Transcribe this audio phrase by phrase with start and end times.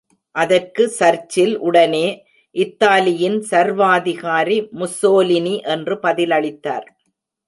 [0.35, 2.07] அதற்கு சர்ச்சில் உடனே,
[2.55, 6.87] இத்தாலியின் சர்வாதிகாரி முஸ்ஸோலினி என்று பதில் அளித்தார்.